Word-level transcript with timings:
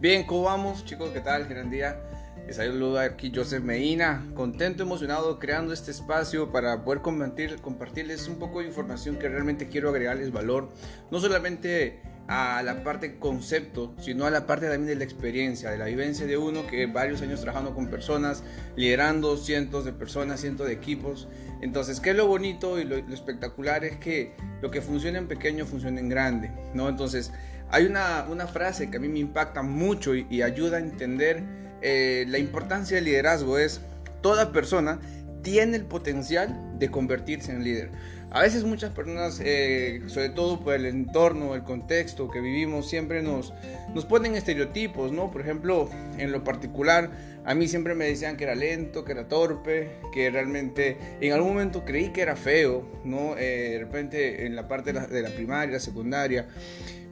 Bien, 0.00 0.24
¿cómo 0.24 0.44
vamos 0.44 0.82
chicos? 0.86 1.10
¿Qué 1.10 1.20
tal? 1.20 1.46
Gran 1.46 1.68
día. 1.68 2.00
Les 2.46 2.56
saludo 2.56 2.98
aquí 2.98 3.30
Joseph 3.34 3.62
Medina, 3.62 4.26
contento, 4.34 4.82
emocionado 4.82 5.38
creando 5.38 5.74
este 5.74 5.90
espacio 5.90 6.50
para 6.50 6.86
poder 6.86 7.02
compartir, 7.02 7.60
compartirles 7.60 8.26
un 8.26 8.38
poco 8.38 8.60
de 8.60 8.68
información 8.68 9.18
que 9.18 9.28
realmente 9.28 9.68
quiero 9.68 9.90
agregarles 9.90 10.32
valor, 10.32 10.70
no 11.10 11.20
solamente 11.20 12.00
a 12.28 12.62
la 12.62 12.82
parte 12.82 13.18
concepto, 13.18 13.94
sino 13.98 14.24
a 14.24 14.30
la 14.30 14.46
parte 14.46 14.68
también 14.68 14.86
de 14.86 14.94
la 14.94 15.04
experiencia, 15.04 15.70
de 15.70 15.76
la 15.76 15.84
vivencia 15.84 16.24
de 16.24 16.38
uno 16.38 16.66
que 16.66 16.86
varios 16.86 17.20
años 17.20 17.42
trabajando 17.42 17.74
con 17.74 17.88
personas, 17.88 18.42
liderando 18.76 19.36
cientos 19.36 19.84
de 19.84 19.92
personas, 19.92 20.40
cientos 20.40 20.66
de 20.66 20.72
equipos. 20.72 21.28
Entonces, 21.60 22.00
¿qué 22.00 22.10
es 22.10 22.16
lo 22.16 22.26
bonito 22.26 22.80
y 22.80 22.84
lo, 22.84 22.96
espectacular? 22.96 23.84
Es 23.84 23.96
que 23.98 24.34
lo 24.62 24.70
que 24.70 24.80
funciona 24.80 25.18
en 25.18 25.28
pequeño 25.28 25.66
funciona 25.66 26.00
en 26.00 26.08
grande, 26.08 26.50
¿no? 26.72 26.88
Entonces, 26.88 27.32
hay 27.70 27.86
una, 27.86 28.26
una 28.28 28.46
frase 28.46 28.90
que 28.90 28.96
a 28.96 29.00
mí 29.00 29.08
me 29.08 29.20
impacta 29.20 29.62
mucho 29.62 30.14
y, 30.14 30.42
ayuda 30.42 30.78
a 30.78 30.80
entender 30.80 31.42
eh, 31.82 32.24
la 32.28 32.38
importancia 32.38 32.96
del 32.96 33.04
liderazgo. 33.04 33.58
Es, 33.58 33.80
toda 34.20 34.52
persona 34.52 35.00
tiene 35.42 35.76
el 35.76 35.84
potencial 35.84 36.78
de 36.78 36.90
convertirse 36.90 37.52
en 37.52 37.64
líder. 37.64 37.90
A 38.32 38.42
veces 38.42 38.62
muchas 38.62 38.92
personas, 38.92 39.40
eh, 39.42 40.02
sobre 40.06 40.28
todo 40.28 40.60
por 40.60 40.74
el 40.74 40.86
entorno, 40.86 41.56
el 41.56 41.64
contexto 41.64 42.30
que 42.30 42.40
vivimos, 42.40 42.88
siempre 42.88 43.22
nos, 43.22 43.52
nos 43.92 44.04
ponen 44.04 44.36
estereotipos, 44.36 45.10
¿no? 45.10 45.32
Por 45.32 45.40
ejemplo, 45.40 45.90
en 46.16 46.30
lo 46.30 46.44
particular, 46.44 47.10
a 47.44 47.54
mí 47.54 47.66
siempre 47.66 47.96
me 47.96 48.04
decían 48.04 48.36
que 48.36 48.44
era 48.44 48.54
lento, 48.54 49.04
que 49.04 49.12
era 49.12 49.26
torpe, 49.26 49.96
que 50.12 50.30
realmente 50.30 50.96
en 51.20 51.32
algún 51.32 51.54
momento 51.54 51.84
creí 51.84 52.10
que 52.10 52.20
era 52.22 52.36
feo, 52.36 52.88
¿no? 53.02 53.36
Eh, 53.36 53.70
de 53.72 53.78
repente 53.80 54.46
en 54.46 54.54
la 54.54 54.68
parte 54.68 54.92
de 54.92 55.00
la, 55.00 55.06
de 55.08 55.22
la 55.22 55.30
primaria, 55.30 55.80
secundaria 55.80 56.46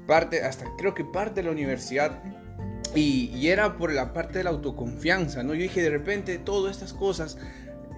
parte, 0.09 0.43
hasta 0.43 0.65
creo 0.77 0.95
que 0.95 1.05
parte 1.05 1.37
de 1.37 1.43
la 1.45 1.53
universidad. 1.53 2.21
Y, 2.95 3.47
era 3.47 3.77
por 3.77 3.93
la 3.93 4.13
parte 4.13 4.39
de 4.39 4.45
la 4.45 4.51
autoconfianza, 4.51 5.43
¿no? 5.45 5.55
Yo 5.55 5.61
dije, 5.61 5.83
de 5.83 5.91
repente, 5.91 6.39
todas 6.39 6.75
estas 6.75 6.95
cosas 6.95 7.39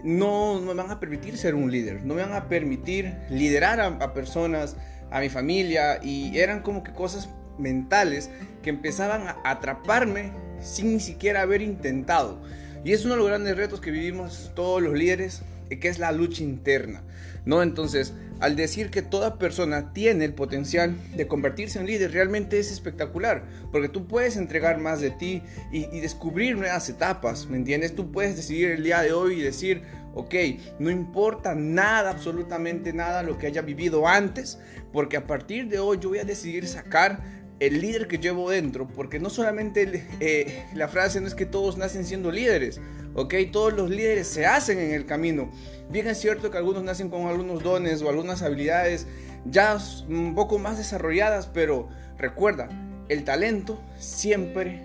no, 0.03 0.61
me 0.61 0.75
van 0.75 0.91
a 0.91 1.01
permitir 1.01 1.39
ser 1.39 1.55
un 1.55 1.71
líder, 1.71 2.05
no 2.05 2.15
me 2.15 2.23
van 2.23 2.35
a 2.35 2.49
permitir 2.49 3.15
liderar 3.31 3.81
a, 3.81 4.13
personas, 4.13 4.77
a 5.11 5.21
mi 5.21 5.29
familia, 5.29 6.01
y 6.03 6.37
eran 6.37 6.63
como 6.63 6.83
que 6.83 6.93
cosas 6.93 7.31
mentales 7.57 8.31
que 8.63 8.71
empezaban 8.71 9.29
a 9.29 9.37
atraparme 9.45 10.33
sin 10.61 10.95
ni 10.95 11.01
siquiera 11.01 11.43
haber 11.43 11.63
intentado. 11.63 12.43
Y 12.85 12.93
es 12.93 13.05
uno 13.05 13.15
de 13.15 13.21
los 13.21 13.29
grandes 13.29 13.57
retos 13.57 13.81
que 13.81 13.93
vivimos 13.93 14.51
todos 14.55 14.83
los 14.83 14.95
líderes, 14.95 15.43
que 15.79 15.89
es 15.89 15.99
la 15.99 16.13
lucha 16.13 16.43
interna, 16.43 17.03
¿no? 17.45 17.63
Entonces, 17.63 18.15
al 18.41 18.57
decir 18.57 18.91
que 18.91 19.03
toda 19.03 19.39
persona 19.39 19.93
tiene 19.93 20.25
el 20.25 20.35
potencial 20.35 20.97
de 21.15 21.27
convertirse 21.27 21.79
en 21.79 21.87
líder, 21.87 22.13
realmente 22.13 22.59
es 22.59 22.73
espectacular, 22.73 23.45
porque 23.71 23.89
tú 23.89 24.09
puedes 24.09 24.37
entregar 24.37 24.79
más 24.79 25.01
de 25.01 25.11
ti 25.11 25.43
y, 25.71 26.01
descubrir 26.01 26.57
nuevas 26.57 26.89
etapas, 26.89 27.47
¿me 27.47 27.59
entiendes? 27.59 27.95
Tú 27.95 28.11
puedes 28.11 28.37
decidir 28.37 28.71
el 28.71 28.83
día 28.83 29.03
de 29.03 29.13
hoy 29.13 29.41
y 29.41 29.43
decir, 29.43 29.83
ok, 30.15 30.35
no 30.79 30.91
importa 30.91 31.55
nada, 31.55 32.11
absolutamente 32.11 32.93
nada 32.93 33.23
lo 33.23 33.37
que 33.37 33.47
haya 33.47 33.61
vivido 33.61 34.09
antes, 34.09 34.59
porque 34.93 35.19
a 35.19 35.27
partir 35.27 35.69
de 35.69 35.79
hoy 35.79 35.99
yo 36.01 36.09
voy 36.09 36.19
a 36.19 36.25
decidir 36.25 36.67
sacar 36.67 37.41
el 37.61 37.83
líder 37.83 38.09
que 38.09 38.17
llevo 38.17 38.51
dentro, 38.51 38.89
porque 38.89 39.21
no 39.21 39.29
solamente 39.29 40.07
eh, 40.21 40.65
la 40.75 40.89
frase 40.89 41.21
no 41.21 41.27
es 41.27 41.35
que 41.35 41.45
todos 41.45 41.77
nacen 41.77 42.07
siendo 42.07 42.33
líderes, 42.33 42.81
ok, 43.15 43.35
todos 43.53 43.73
los 43.73 43.91
líderes 43.91 44.29
se 44.29 44.47
hacen 44.47 44.79
en 44.79 44.93
el 44.93 45.07
camino. 45.07 45.51
Bien 45.91 46.07
es 46.09 46.19
cierto 46.19 46.51
que 46.51 46.59
algunos 46.59 46.83
nacen 46.83 47.11
con 47.11 47.27
algunos 47.27 47.63
dones 47.63 48.03
o 48.03 48.09
algunas 48.09 48.43
habilidades 48.43 49.07
ya 49.45 49.79
un 50.09 50.35
poco 50.35 50.59
más 50.59 50.79
desarrolladas, 50.79 51.47
pero 51.47 51.89
recuerda, 52.19 52.69
el 53.09 53.25
talento 53.25 53.81
siempre 53.99 54.85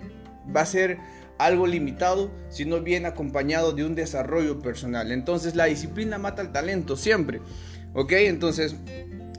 va 0.54 0.62
a 0.62 0.66
ser 0.66 0.98
algo 1.38 1.66
limitado 1.66 2.30
si 2.48 2.64
no 2.64 2.80
viene 2.80 3.08
acompañado 3.08 3.72
de 3.72 3.84
un 3.84 3.94
desarrollo 3.94 4.60
personal. 4.60 5.12
Entonces 5.12 5.54
la 5.54 5.66
disciplina 5.66 6.18
mata 6.18 6.42
el 6.42 6.52
talento 6.52 6.96
siempre, 6.96 7.40
ok, 7.94 8.12
entonces 8.12 8.74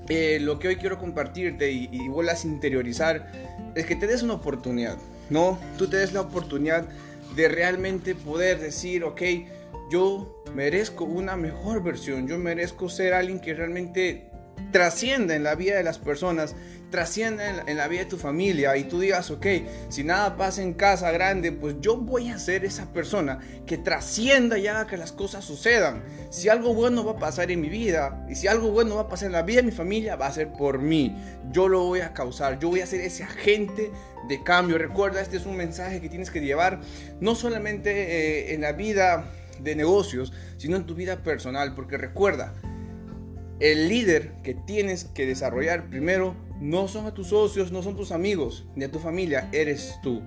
eh, 0.10 0.40
lo 0.40 0.60
que 0.60 0.70
hoy 0.70 0.76
quiero 0.78 1.00
compartirte 1.00 1.72
y, 1.72 1.90
y 1.92 2.08
vuelvas 2.08 2.46
a 2.46 2.48
interiorizar 2.48 3.32
es 3.76 3.86
que 3.86 3.96
te 3.96 4.08
des 4.08 4.24
una 4.24 4.36
oportunidad, 4.36 4.98
¿no? 5.30 5.60
Tú 5.78 5.88
te 5.88 5.98
des 5.98 6.14
la 6.14 6.22
oportunidad 6.22 6.88
de 7.38 7.48
realmente 7.48 8.16
poder 8.16 8.60
decir, 8.60 9.04
ok, 9.04 9.22
yo 9.92 10.44
merezco 10.56 11.06
una 11.06 11.38
mejor 11.38 11.84
versión, 11.84 12.28
yo 12.28 12.40
merezco 12.40 12.90
ser 12.90 13.14
alguien 13.14 13.40
que 13.40 13.54
realmente 13.54 14.32
trascienda 14.72 15.36
en 15.36 15.44
la 15.44 15.56
vida 15.56 15.76
de 15.78 15.84
las 15.84 15.98
personas 15.98 16.56
trascienda 16.90 17.64
en, 17.68 17.78
la 17.78 17.88
vida 17.88 18.02
de 18.02 18.06
tu 18.06 18.18
familia 18.18 18.78
y 18.78 18.86
tú 18.86 19.00
digas, 19.00 19.30
ok, 19.30 19.46
si 19.90 20.04
nada 20.04 20.38
pasa 20.38 20.62
en 20.62 20.74
casa 20.74 21.12
grande, 21.12 21.52
pues 21.52 21.76
yo 21.82 21.98
voy 21.98 22.30
a 22.30 22.40
ser 22.40 22.64
esa 22.64 22.92
persona 22.94 23.40
que 23.66 23.78
trascienda 23.78 24.58
y 24.58 24.68
haga 24.68 24.88
que 24.88 24.98
las 24.98 25.12
cosas 25.12 25.44
sucedan. 25.44 26.04
Si 26.30 26.50
algo 26.50 26.74
bueno 26.74 27.04
va 27.04 27.14
a 27.14 27.20
pasar 27.20 27.52
en 27.52 27.62
mi 27.62 27.70
vida 27.70 28.26
y 28.30 28.36
si 28.36 28.48
algo 28.48 28.72
bueno 28.72 28.96
va 28.96 29.02
a 29.04 29.10
pasar 29.10 29.28
en 29.28 29.34
la 29.34 29.42
vida 29.42 29.58
de 29.58 29.68
mi 29.68 29.72
familia, 29.72 30.16
va 30.16 30.28
a 30.28 30.32
ser 30.32 30.54
por 30.54 30.80
mí. 30.80 31.16
Yo 31.52 31.68
lo 31.68 31.84
voy 31.84 32.02
a 32.02 32.14
causar, 32.14 32.58
yo 32.60 32.70
voy 32.70 32.80
a 32.82 32.86
ser 32.86 33.02
ese 33.02 33.24
agente 33.24 33.92
de 34.30 34.44
cambio. 34.44 34.78
Recuerda, 34.78 35.22
este 35.22 35.38
es 35.38 35.46
un 35.46 35.58
mensaje 35.58 36.00
que 36.00 36.10
tienes 36.10 36.32
que 36.32 36.40
llevar 36.40 36.80
no 37.20 37.36
solamente 37.36 37.92
eh, 37.92 38.54
en 38.54 38.62
la 38.62 38.72
vida 38.72 39.26
de 39.60 39.76
negocios, 39.76 40.32
sino 40.58 40.78
en 40.78 40.86
tu 40.86 40.96
vida 40.96 41.18
personal, 41.18 41.74
porque 41.76 41.98
recuerda, 41.98 42.54
el 43.60 43.90
líder 43.90 44.34
que 44.44 44.54
tienes 44.54 45.06
que 45.06 45.26
desarrollar 45.26 45.90
primero 45.90 46.36
no 46.60 46.88
son 46.88 47.06
a 47.06 47.14
tus 47.14 47.28
socios, 47.28 47.72
no 47.72 47.84
son 47.84 47.96
tus 47.96 48.12
amigos, 48.12 48.66
ni 48.76 48.86
a 48.86 48.92
tu 48.92 49.00
familia, 49.00 49.50
eres 49.52 49.96
tú. 50.04 50.22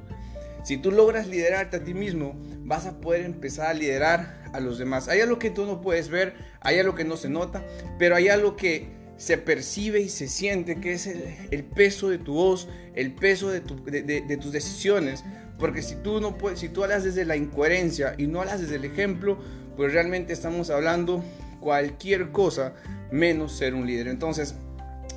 Si 0.63 0.77
tú 0.77 0.91
logras 0.91 1.27
liderarte 1.27 1.79
a 1.79 1.85
ti 1.85 1.95
mismo, 1.95 2.35
vas 2.65 2.87
a 2.87 3.01
poder 3.01 3.25
empezar 3.25 3.69
a 3.69 3.75
liderar 3.75 4.43
a 4.53 4.61
los 4.61 4.79
demás. 4.79 5.09
Hay 5.09 5.21
algo 5.21 5.39
que 5.39 5.51
tú 5.51 5.65
no 5.65 5.81
puedes 5.81 6.09
ver, 6.09 6.35
hay 6.61 6.79
algo 6.79 6.95
que 6.95 7.05
no 7.05 7.17
se 7.17 7.29
nota, 7.29 7.65
pero 7.99 8.17
hay 8.17 8.29
algo 8.29 8.57
que 8.57 8.89
se 9.17 9.39
percibe 9.39 10.01
y 10.01 10.09
se 10.09 10.29
siente, 10.29 10.81
que 10.81 10.93
es 10.93 11.07
el, 11.07 11.65
peso 11.65 12.09
de 12.09 12.19
tu 12.19 12.35
voz, 12.35 12.69
el 12.95 13.13
peso 13.15 13.49
de, 13.51 13.61
tus 13.61 14.53
decisiones. 14.53 15.25
Porque 15.59 15.83
si 15.83 15.95
tú, 15.97 16.21
no 16.21 16.39
puedes, 16.39 16.59
si 16.59 16.69
tú 16.69 16.83
hablas 16.83 17.05
desde 17.05 17.25
la 17.25 17.37
incoherencia 17.37 18.15
y 18.17 18.27
no 18.27 18.41
hablas 18.41 18.61
desde 18.61 18.77
el 18.77 18.85
ejemplo, 18.85 19.39
pues 19.77 19.93
realmente 19.93 20.33
estamos 20.33 20.71
hablando 20.71 21.23
cualquier 21.61 22.33
cosa 22.33 22.75
menos 23.11 23.57
ser 23.57 23.75
un 23.75 23.87
líder. 23.87 24.09
Entonces, 24.09 24.55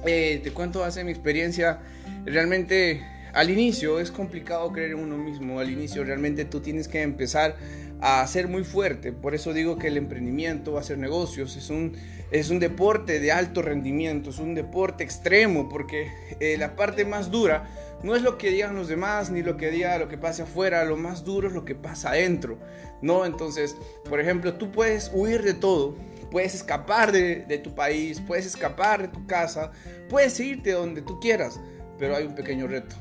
eh, 0.06 0.42
te 0.44 0.52
cuento 0.52 0.84
hace 0.84 1.04
mi 1.04 1.12
experiencia, 1.12 1.80
realmente 2.26 3.02
al 3.34 3.50
inicio 3.50 4.00
es 4.00 4.12
complicado 4.12 4.72
creer 4.72 4.92
en 4.92 5.00
uno 5.00 5.18
mismo, 5.18 5.59
al 5.59 5.70
inicio 5.70 6.04
realmente 6.04 6.46
tú 6.46 6.59
tienes 6.59 6.88
que 6.88 7.02
empezar 7.02 7.56
a 8.02 8.26
ser 8.28 8.50
muy 8.50 8.66
fuerte, 8.66 9.14
por 9.14 9.34
eso 9.34 9.54
digo 9.54 9.78
que 9.78 9.88
el 9.88 9.96
emprendimiento, 9.96 10.78
hacer 10.78 10.98
negocios, 10.98 11.56
es 11.56 11.70
un, 11.70 11.94
es 12.33 12.49
un 12.49 12.59
deporte 12.59 13.19
de 13.19 13.31
alto 13.31 13.61
rendimiento, 13.61 14.31
es 14.31 14.39
un 14.39 14.55
deporte 14.55 15.03
extremo, 15.03 15.69
porque 15.69 16.11
eh, 16.39 16.57
la 16.57 16.75
parte 16.75 17.05
más 17.05 17.29
dura 17.29 17.69
no 18.01 18.16
es 18.16 18.23
lo 18.23 18.39
que 18.39 18.49
digan 18.49 18.75
los 18.75 18.88
demás, 18.88 19.29
ni 19.29 19.44
lo 19.44 19.55
que 19.55 19.69
diga 19.69 19.99
lo 19.99 20.09
que 20.09 20.17
pasa 20.17 20.44
afuera, 20.44 20.83
lo 20.83 20.97
más 20.97 21.23
duro 21.23 21.47
es 21.47 21.53
lo 21.53 21.63
que 21.63 21.75
pasa 21.75 22.09
adentro, 22.09 22.57
¿no? 23.03 23.25
Entonces, 23.25 23.77
por 24.09 24.19
ejemplo, 24.19 24.55
tú 24.55 24.71
puedes 24.71 25.11
huir 25.13 25.44
de 25.44 25.53
todo, 25.53 25.95
puedes 26.31 26.55
escapar 26.55 27.11
de, 27.11 27.61
tu 27.63 27.75
país, 27.75 28.19
puedes 28.19 28.47
escapar 28.47 29.03
de 29.03 29.07
tu 29.09 29.27
casa, 29.27 29.71
puedes 30.09 30.39
irte 30.39 30.71
donde 30.71 31.03
tú 31.03 31.19
quieras, 31.19 31.59
pero 32.00 32.15
hay 32.15 32.25
un 32.25 32.33
pequeño 32.33 32.65
reto. 32.65 32.95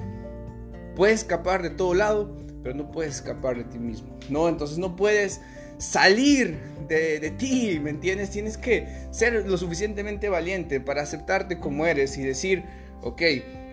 Puedes 0.95 1.21
escapar 1.21 1.63
de 1.63 1.71
todo 1.71 1.95
lado, 1.95 2.39
pero 2.63 2.75
no 2.75 2.91
puedes 2.91 3.15
escapar 3.15 3.57
de 3.57 3.65
ti 3.65 3.79
mismo, 3.79 4.19
¿no? 4.29 4.47
Entonces 4.47 4.77
no 4.77 4.95
puedes 4.95 5.41
salir 5.83 6.59
de, 6.89 7.19
de, 7.19 7.31
ti, 7.33 7.81
¿me 7.83 7.91
entiendes? 7.91 8.31
Tienes 8.31 8.57
que 8.57 8.87
ser 9.11 9.47
lo 9.49 9.59
suficientemente 9.59 10.29
valiente 10.29 10.81
para 10.81 11.03
aceptarte 11.03 11.59
como 11.59 11.87
eres 11.87 12.17
y 12.17 12.23
decir, 12.23 12.63
ok, 13.03 13.21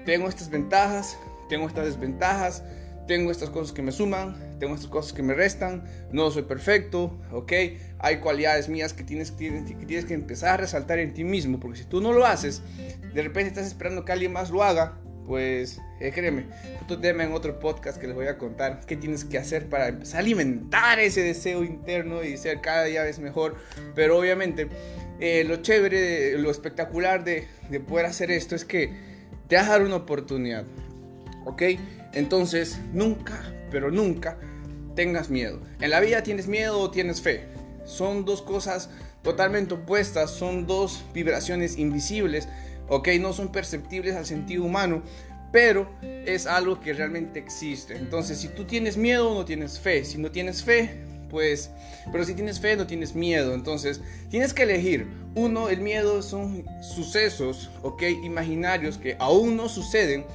tengo 0.05 0.27
estas 0.27 0.49
ventajas, 0.49 1.17
tengo 1.49 1.67
estas 1.67 1.85
desventajas, 1.85 2.63
tengo 3.07 3.29
estas 3.29 3.51
cosas 3.51 3.73
que 3.73 3.83
me 3.83 3.91
suman, 3.91 4.35
tengo 4.59 4.73
estas 4.73 4.89
cosas 4.89 5.13
que 5.13 5.21
me 5.21 5.35
restan, 5.35 5.83
no 6.11 6.31
soy 6.31 6.43
perfecto, 6.43 7.15
¿ok? 7.31 7.53
Hay 7.99 8.17
cualidades 8.17 8.69
mías 8.69 8.93
que 8.93 9.03
tienes, 9.03 9.31
que 9.31 9.85
tienes 9.85 10.05
que 10.05 10.15
empezar 10.15 10.55
a 10.55 10.57
resaltar 10.57 10.97
en 10.97 11.13
ti 11.13 11.23
mismo, 11.23 11.59
porque 11.59 11.77
si 11.77 11.85
tú 11.85 12.01
no 12.01 12.11
lo 12.11 12.25
haces, 12.25 12.63
de 13.13 13.21
repente 13.21 13.49
estás 13.49 13.67
esperando 13.67 14.03
que 14.03 14.11
alguien 14.11 14.33
más 14.33 14.49
lo 14.49 14.63
haga, 14.63 14.97
pues 15.29 15.79
eh, 15.99 16.11
créeme, 16.11 16.45
otro 16.81 16.97
tema 16.97 17.23
en 17.23 17.33
otro 17.33 17.59
podcast 17.59 17.99
que 18.01 18.07
les 18.07 18.15
voy 18.15 18.25
a 18.25 18.39
contar 18.39 18.81
qué 18.87 18.95
tienes 18.95 19.23
que 19.23 19.37
hacer 19.37 19.69
para 19.69 19.87
empezar 19.87 20.17
a 20.17 20.19
alimentar 20.21 20.99
ese 20.99 21.21
deseo 21.21 21.63
interno 21.63 22.23
y 22.23 22.35
ser 22.35 22.61
cada 22.61 22.85
día 22.85 23.03
mejor, 23.21 23.55
pero 23.93 24.17
obviamente 24.17 24.69
eh, 25.19 25.43
lo 25.47 25.57
chévere, 25.57 26.35
lo 26.39 26.49
espectacular 26.49 27.23
de, 27.23 27.47
de 27.69 27.79
poder 27.79 28.07
hacer 28.07 28.31
esto 28.31 28.55
es 28.55 28.65
que 28.65 28.91
te 29.47 29.55
vas 29.55 29.67
a 29.67 29.73
dar 29.73 29.83
una 29.83 29.97
oportunidad, 29.97 30.65
¿ok? 31.45 31.61
Entonces, 32.13 32.79
nunca, 32.91 33.53
pero 33.69 33.91
nunca 33.91 34.35
tengas 34.95 35.29
miedo. 35.29 35.59
En 35.79 35.91
la 35.91 35.99
vida 35.99 36.23
tienes 36.23 36.47
miedo 36.47 36.79
o 36.79 36.89
tienes 36.89 37.21
fe. 37.21 37.45
Son 37.85 38.25
dos 38.25 38.41
cosas 38.41 38.89
totalmente 39.21 39.75
opuestas, 39.75 40.31
son 40.31 40.65
dos 40.65 41.03
vibraciones 41.13 41.77
invisibles, 41.77 42.47
ok, 42.89 43.09
no 43.19 43.33
son 43.33 43.51
perceptibles 43.51 44.15
al 44.15 44.25
sentido 44.25 44.63
humano, 44.65 45.01
pero 45.51 45.89
es 46.01 46.45
algo 46.45 46.79
que 46.79 46.93
realmente 46.93 47.39
existe. 47.39 47.95
Entonces, 47.95 48.39
si 48.39 48.49
tú 48.49 48.65
tienes 48.65 48.97
miedo, 48.97 49.33
no 49.33 49.45
tienes 49.45 49.79
fe. 49.79 50.05
Si 50.05 50.17
no 50.17 50.31
tienes 50.31 50.63
fe, 50.63 51.03
pues, 51.29 51.71
pero 52.11 52.23
si 52.23 52.33
tienes 52.33 52.59
fe, 52.59 52.75
no 52.75 52.85
tienes 52.85 53.15
miedo. 53.15 53.53
Entonces, 53.53 54.01
tienes 54.29 54.53
que 54.53 54.63
elegir. 54.63 55.07
Uno, 55.35 55.69
el 55.69 55.81
miedo 55.81 56.21
son 56.21 56.65
sucesos, 56.81 57.69
ok, 57.81 58.03
imaginarios 58.23 58.97
que 58.97 59.15
aún 59.19 59.55
no 59.55 59.69
suceden, 59.69 60.25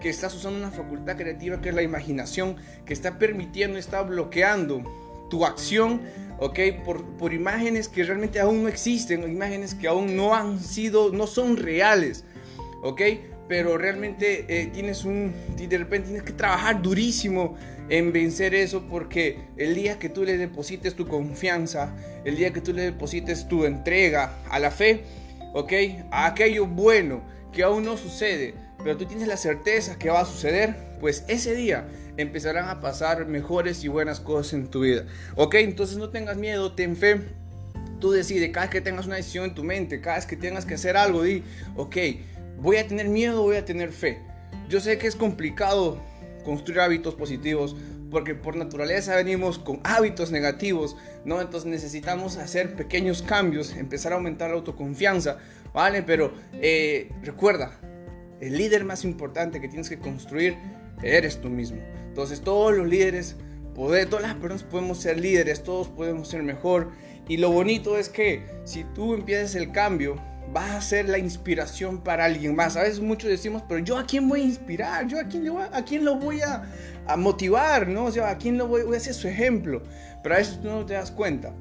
que 0.00 0.08
estás 0.08 0.34
usando 0.34 0.58
una 0.58 0.70
facultad 0.70 1.16
creativa 1.16 1.60
que 1.60 1.68
es 1.68 1.74
la 1.74 1.82
imaginación, 1.82 2.56
que 2.84 2.92
está 2.92 3.18
permitiendo, 3.18 3.78
está 3.78 4.02
bloqueando 4.02 4.82
tu 5.30 5.46
acción, 5.46 6.02
ok, 6.42 6.58
por, 6.84 7.04
por 7.16 7.32
imágenes 7.32 7.88
que 7.88 8.04
realmente 8.04 8.40
aún 8.40 8.62
no 8.62 8.68
existen, 8.68 9.22
imágenes 9.22 9.74
que 9.74 9.88
aún 9.88 10.16
no 10.16 10.34
han 10.34 10.60
sido, 10.60 11.12
no 11.12 11.26
son 11.26 11.56
reales, 11.56 12.24
ok 12.82 13.00
pero 13.52 13.76
realmente 13.76 14.46
eh, 14.48 14.70
tienes 14.72 15.04
un, 15.04 15.34
de 15.56 15.76
repente 15.76 16.08
tienes 16.08 16.22
que 16.22 16.32
trabajar 16.32 16.80
durísimo 16.80 17.54
en 17.90 18.10
vencer 18.10 18.54
eso 18.54 18.86
porque 18.88 19.40
el 19.58 19.74
día 19.74 19.98
que 19.98 20.08
tú 20.08 20.24
le 20.24 20.38
deposites 20.38 20.94
tu 20.94 21.06
confianza, 21.06 21.94
el 22.24 22.36
día 22.36 22.52
que 22.54 22.62
tú 22.62 22.72
le 22.72 22.80
deposites 22.80 23.46
tu 23.48 23.66
entrega 23.66 24.38
a 24.48 24.58
la 24.58 24.70
fe, 24.70 25.02
¿ok? 25.52 25.72
A 26.10 26.28
aquello 26.28 26.66
bueno 26.66 27.22
que 27.52 27.62
aún 27.62 27.84
no 27.84 27.98
sucede, 27.98 28.54
pero 28.78 28.96
tú 28.96 29.04
tienes 29.04 29.28
la 29.28 29.36
certeza 29.36 29.98
que 29.98 30.08
va 30.08 30.20
a 30.20 30.24
suceder, 30.24 30.74
pues 30.98 31.24
ese 31.28 31.54
día 31.54 31.86
empezarán 32.16 32.68
a 32.68 32.80
pasar 32.80 33.26
mejores 33.26 33.84
y 33.84 33.88
buenas 33.88 34.20
cosas 34.20 34.54
en 34.54 34.68
tu 34.68 34.80
vida, 34.80 35.06
¿ok? 35.36 35.54
Entonces 35.56 35.96
no 35.98 36.10
tengas 36.10 36.36
miedo, 36.36 36.72
ten 36.72 36.96
fe. 36.96 37.20
Tú 38.00 38.10
decides, 38.10 38.50
cada 38.50 38.66
vez 38.66 38.72
que 38.72 38.80
tengas 38.80 39.06
una 39.06 39.16
decisión 39.16 39.44
en 39.44 39.54
tu 39.54 39.62
mente, 39.62 40.00
cada 40.00 40.16
vez 40.16 40.26
que 40.26 40.36
tengas 40.36 40.66
que 40.66 40.74
hacer 40.74 40.96
algo, 40.96 41.22
di, 41.22 41.44
ok, 41.76 41.96
voy 42.58 42.76
a 42.76 42.86
tener 42.86 43.08
miedo, 43.08 43.42
voy 43.42 43.56
a 43.56 43.64
tener 43.64 43.92
fe. 43.92 44.20
Yo 44.68 44.80
sé 44.80 44.98
que 44.98 45.06
es 45.06 45.16
complicado 45.16 46.00
construir 46.44 46.80
hábitos 46.80 47.14
positivos 47.14 47.76
porque 48.10 48.34
por 48.34 48.56
naturaleza 48.56 49.16
venimos 49.16 49.58
con 49.58 49.80
hábitos 49.84 50.30
negativos, 50.30 50.96
¿no? 51.24 51.40
Entonces 51.40 51.68
necesitamos 51.68 52.36
hacer 52.36 52.74
pequeños 52.74 53.22
cambios, 53.22 53.74
empezar 53.74 54.12
a 54.12 54.16
aumentar 54.16 54.50
la 54.50 54.56
autoconfianza, 54.56 55.38
¿vale? 55.72 56.02
Pero 56.02 56.34
eh, 56.60 57.10
recuerda, 57.22 57.80
el 58.40 58.58
líder 58.58 58.84
más 58.84 59.04
importante 59.04 59.60
que 59.60 59.68
tienes 59.68 59.88
que 59.88 59.98
construir 59.98 60.56
eres 61.02 61.40
tú 61.40 61.48
mismo. 61.48 61.78
Entonces 62.08 62.40
todos 62.40 62.76
los 62.76 62.86
líderes, 62.86 63.36
poder, 63.74 64.08
todas 64.08 64.22
las 64.24 64.34
personas 64.34 64.62
podemos 64.64 64.98
ser 64.98 65.18
líderes, 65.18 65.62
todos 65.62 65.88
podemos 65.88 66.28
ser 66.28 66.42
mejor. 66.42 66.90
Y 67.28 67.36
lo 67.36 67.50
bonito 67.50 67.96
es 67.96 68.08
que 68.08 68.44
si 68.64 68.84
tú 68.84 69.14
empiezas 69.14 69.54
el 69.54 69.72
cambio, 69.72 70.16
vas 70.52 70.70
a 70.70 70.80
ser 70.80 71.08
la 71.08 71.18
inspiración 71.18 72.02
para 72.02 72.24
alguien 72.24 72.54
más. 72.54 72.76
A 72.76 72.82
veces 72.82 73.00
muchos 73.00 73.30
decimos, 73.30 73.62
pero 73.68 73.80
yo 73.80 73.96
a 73.98 74.04
quién 74.04 74.28
voy 74.28 74.42
a 74.42 74.44
inspirar, 74.44 75.06
yo 75.06 75.18
a 75.18 75.24
quién, 75.24 75.50
voy, 75.50 75.62
a, 75.72 75.84
quién 75.84 76.04
lo 76.04 76.16
voy 76.16 76.40
a, 76.42 76.64
motivar, 77.16 77.88
¿no? 77.88 78.04
O 78.04 78.12
sea, 78.12 78.30
a 78.30 78.38
quién 78.38 78.58
lo 78.58 78.66
voy, 78.66 78.82
voy, 78.82 78.94
a 78.94 78.98
hacer 78.98 79.14
su 79.14 79.28
ejemplo. 79.28 79.82
Pero 80.22 80.34
a 80.34 80.38
veces 80.38 80.60
tú 80.60 80.68
no 80.68 80.84
te 80.84 80.94
das 80.94 81.10
cuenta. 81.10 81.54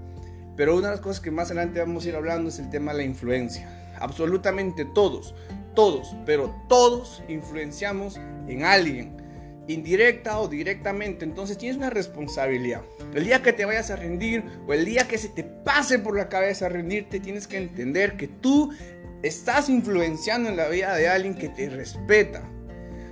Pero 0.55 0.75
una 0.75 0.89
de 0.89 0.95
las 0.95 1.01
cosas 1.01 1.21
que 1.21 1.31
más 1.31 1.47
adelante 1.47 1.79
vamos 1.79 2.05
a 2.05 2.09
ir 2.09 2.15
hablando 2.15 2.49
es 2.49 2.59
el 2.59 2.69
tema 2.69 2.91
de 2.91 2.99
la 2.99 3.03
influencia. 3.05 3.95
Absolutamente 3.99 4.85
todos, 4.85 5.33
todos, 5.75 6.15
pero 6.25 6.53
todos 6.67 7.23
influenciamos 7.29 8.19
en 8.47 8.63
alguien 8.63 9.20
indirecta 9.67 10.39
o 10.39 10.47
directamente. 10.47 11.25
Entonces 11.25 11.57
tienes 11.57 11.77
una 11.77 11.89
responsabilidad. 11.89 12.81
El 13.13 13.25
día 13.25 13.41
que 13.41 13.53
te 13.53 13.65
vayas 13.65 13.91
a 13.91 13.95
rendir 13.95 14.43
o 14.67 14.73
el 14.73 14.85
día 14.85 15.07
que 15.07 15.17
se 15.17 15.29
te 15.29 15.43
pase 15.43 15.99
por 15.99 16.15
la 16.17 16.29
cabeza 16.29 16.69
rendirte, 16.69 17.19
tienes 17.19 17.47
que 17.47 17.57
entender 17.57 18.17
que 18.17 18.27
tú 18.27 18.73
estás 19.23 19.69
influenciando 19.69 20.49
en 20.49 20.57
la 20.57 20.67
vida 20.67 20.95
de 20.95 21.07
alguien 21.07 21.35
que 21.35 21.49
te 21.49 21.69
respeta. 21.69 22.43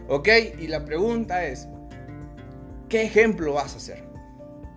¿Ok? 0.08 0.28
Y 0.60 0.68
la 0.68 0.86
pregunta 0.86 1.46
es, 1.46 1.68
¿qué 2.88 3.04
ejemplo 3.04 3.54
vas 3.54 3.76
a 3.76 3.78
hacer? 3.78 4.10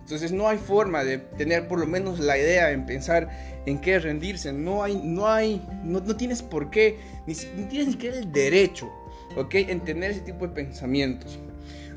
Entonces 0.01 0.31
no 0.33 0.47
hay 0.49 0.57
forma 0.57 1.03
de 1.03 1.17
tener 1.17 1.67
por 1.67 1.79
lo 1.79 1.87
menos 1.87 2.19
la 2.19 2.37
idea 2.37 2.71
en 2.71 2.85
pensar 2.85 3.29
en 3.65 3.79
qué 3.79 3.99
rendirse. 3.99 4.51
No 4.51 4.83
hay, 4.83 5.01
no 5.01 5.27
hay, 5.27 5.65
no, 5.83 6.01
tienes 6.15 6.41
por 6.41 6.69
qué, 6.69 6.99
ni, 7.25 7.33
tienes 7.33 7.87
ni 7.87 7.93
siquiera 7.93 8.17
el 8.17 8.31
derecho, 8.31 8.91
¿ok? 9.37 9.55
En 9.55 9.79
tener 9.81 10.11
ese 10.11 10.21
tipo 10.21 10.45
de 10.45 10.53
pensamientos. 10.53 11.39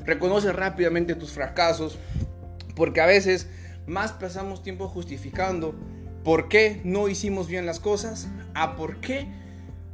Reconoce 0.07 0.53
rápidamente 0.53 1.15
tus 1.15 1.31
fracasos, 1.31 1.99
porque 2.77 3.01
a 3.01 3.05
veces 3.05 3.49
más 3.87 4.13
pasamos 4.13 4.63
tiempo 4.63 4.87
justificando 4.87 5.75
por 6.23 6.47
qué 6.47 6.79
no 6.85 7.09
hicimos 7.09 7.49
bien 7.49 7.65
las 7.65 7.81
cosas, 7.81 8.29
a 8.53 8.77
por 8.77 9.01
qué, 9.01 9.27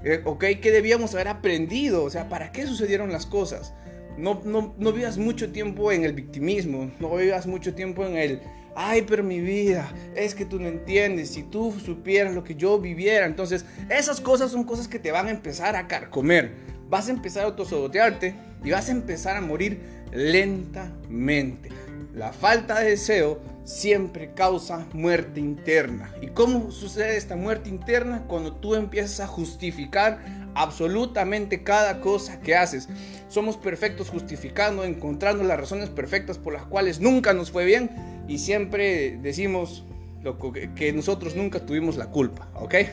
eh, 0.03 0.21
ok, 0.23 0.45
qué 0.61 0.71
debíamos 0.71 1.15
haber 1.15 1.29
aprendido, 1.29 2.03
o 2.03 2.11
sea, 2.11 2.29
para 2.29 2.51
qué 2.51 2.67
sucedieron 2.67 3.11
las 3.11 3.25
cosas. 3.25 3.73
No, 4.15 4.39
no, 4.45 4.75
no 4.77 4.91
vivas 4.91 5.17
mucho 5.17 5.51
tiempo 5.51 5.91
en 5.91 6.03
el 6.03 6.13
victimismo, 6.13 6.91
no 6.99 7.15
vivas 7.15 7.47
mucho 7.47 7.73
tiempo 7.73 8.05
en 8.05 8.15
el, 8.15 8.39
ay, 8.75 9.01
pero 9.07 9.23
mi 9.23 9.41
vida, 9.41 9.91
es 10.15 10.35
que 10.35 10.45
tú 10.45 10.59
no 10.59 10.67
entiendes, 10.67 11.29
si 11.29 11.41
tú 11.41 11.73
supieras 11.83 12.35
lo 12.35 12.43
que 12.43 12.53
yo 12.53 12.77
viviera, 12.77 13.25
entonces 13.25 13.65
esas 13.89 14.21
cosas 14.21 14.51
son 14.51 14.63
cosas 14.63 14.87
que 14.87 14.99
te 14.99 15.11
van 15.11 15.25
a 15.25 15.31
empezar 15.31 15.75
a 15.75 15.87
carcomer, 15.87 16.51
vas 16.87 17.07
a 17.07 17.11
empezar 17.11 17.45
a 17.45 17.47
autosabotearte 17.47 18.52
y 18.63 18.71
vas 18.71 18.89
a 18.89 18.93
empezar 18.93 19.37
a 19.37 19.41
morir 19.41 19.81
lentamente. 20.11 21.69
La 22.13 22.31
falta 22.31 22.79
de 22.79 22.91
deseo 22.91 23.41
siempre 23.63 24.33
causa 24.33 24.85
muerte 24.93 25.39
interna. 25.39 26.13
¿Y 26.21 26.27
cómo 26.27 26.71
sucede 26.71 27.17
esta 27.17 27.35
muerte 27.35 27.69
interna? 27.69 28.25
Cuando 28.27 28.53
tú 28.53 28.75
empiezas 28.75 29.19
a 29.21 29.27
justificar 29.27 30.19
absolutamente 30.55 31.63
cada 31.63 32.01
cosa 32.01 32.39
que 32.39 32.55
haces. 32.55 32.87
Somos 33.27 33.57
perfectos 33.57 34.09
justificando, 34.09 34.83
encontrando 34.83 35.43
las 35.43 35.59
razones 35.59 35.89
perfectas 35.89 36.37
por 36.37 36.53
las 36.53 36.65
cuales 36.65 36.99
nunca 36.99 37.33
nos 37.33 37.51
fue 37.51 37.65
bien 37.65 37.89
y 38.27 38.37
siempre 38.37 39.17
decimos 39.21 39.85
lo 40.23 40.37
que 40.39 40.93
nosotros 40.93 41.35
nunca 41.35 41.59
tuvimos 41.65 41.97
la 41.97 42.07
culpa, 42.07 42.49
¿ok? 42.55 42.75